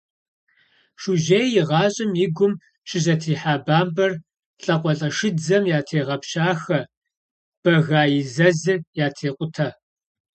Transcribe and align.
Шужьей 1.01 1.47
и 1.59 1.61
гъащӀэм 1.69 2.11
и 2.25 2.27
гум 2.35 2.53
щызэтрихьа 2.89 3.53
бампӀэр 3.65 4.11
лӀакъуэлӀэшыдзэм 4.63 5.63
ятрегъэпщахэ, 5.77 6.79
бэга 7.61 8.03
и 8.17 8.21
зэзыр 8.33 8.79
ятрекъутэ. 9.05 9.67